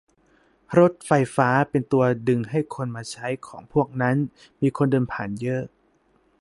[0.77, 4.17] รถไฟฟ้าเป็นตัวดึงให้คนมาใช้ของพวกนั้น
[4.61, 5.63] มีคนเดินผ่านเยอะ